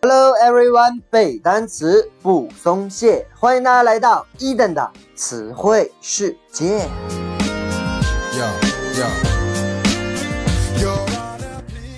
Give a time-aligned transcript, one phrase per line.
[0.00, 6.88] Hello everyone，背单词不松懈，欢迎大家来到伊登的词汇世界。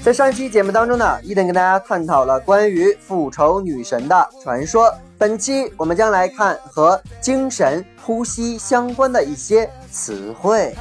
[0.02, 4.92] 在上一期节目当中呢，伊登跟大家探讨了关于复仇女神的传说。
[5.16, 10.74] 本期我们将来看和精神呼吸相关的一些词汇。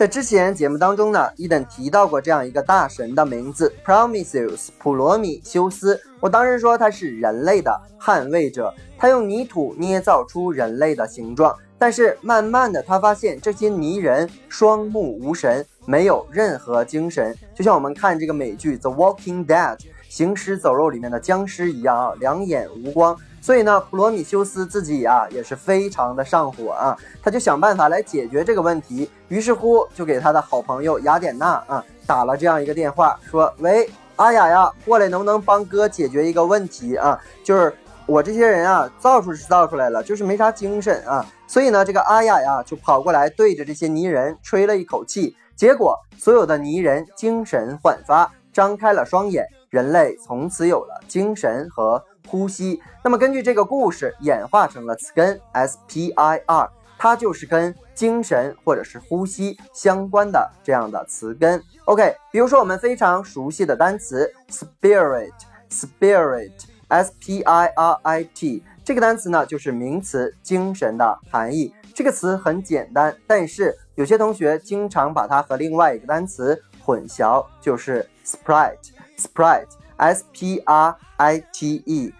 [0.00, 6.00] 在之前节目当中呢，伊登提到过这样一个大神的名字，Prometheus，普罗米修斯。
[6.20, 11.54] 我当时说他是人类的捍卫者，他用泥土捏造出人类的形状。
[11.78, 19.76] 但是慢慢的，他发现这些泥人双目无神，没有任何精神，就像我们看这个美剧《The Walking Dead》
[20.10, 23.16] 行尸走肉里面的僵尸一样啊，两眼无光。
[23.40, 29.10] 所以呢，普罗米修斯自己啊也是非常的上火啊，他就想办法来解决这个问题。
[29.28, 37.18] 于是乎，就给他的好朋友雅典娜啊打了这样一个电话，说：“喂，阿雅呀，过来能不能帮哥解决一个问题啊？
[37.42, 37.72] 就是
[38.04, 52.82] 我这些人啊造出是造出来了，就是没啥精神啊。”所以呢，这个阿雅呀就跑过来对着这些泥人吹了一口气，结果所有的泥人精神焕发，张开了双眼，人类从此有了精神和呼吸。
[53.04, 56.68] 那么根据这个故事演化成了词根 spir，
[56.98, 61.62] 它就是跟精神或者是呼吸相关的这样的词根。
[61.84, 68.62] OK，比如说我们非常熟悉的单词 spirit，spirit，s p i r i t。
[68.84, 71.72] 这个单词呢，就是名词“精神”的含义。
[71.94, 78.90] 这个词很简单，但是有些同学经常把它和另外一个单词混淆，就是 sprite
[79.20, 82.12] sprite，sprite，s p r i t e。